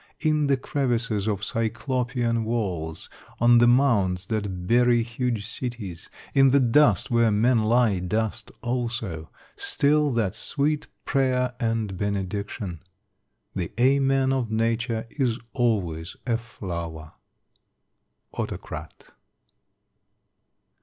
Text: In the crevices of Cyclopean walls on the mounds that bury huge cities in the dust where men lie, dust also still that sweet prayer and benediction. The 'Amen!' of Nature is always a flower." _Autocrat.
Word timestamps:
In 0.21 0.47
the 0.47 0.57
crevices 0.57 1.27
of 1.27 1.43
Cyclopean 1.43 2.43
walls 2.43 3.07
on 3.39 3.59
the 3.59 3.67
mounds 3.67 4.25
that 4.29 4.65
bury 4.65 5.03
huge 5.03 5.45
cities 5.45 6.09
in 6.33 6.49
the 6.49 6.59
dust 6.59 7.11
where 7.11 7.29
men 7.29 7.59
lie, 7.59 7.99
dust 7.99 8.51
also 8.63 9.29
still 9.55 10.09
that 10.13 10.33
sweet 10.33 10.87
prayer 11.05 11.53
and 11.59 11.99
benediction. 11.99 12.81
The 13.55 13.71
'Amen!' 13.79 14.33
of 14.33 14.49
Nature 14.49 15.05
is 15.11 15.37
always 15.53 16.15
a 16.25 16.37
flower." 16.39 17.11
_Autocrat. 18.33 19.11